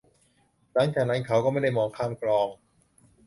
[0.73, 2.47] หลังจากนั้นเขาก็ไม่ได้มองข้ามกลอง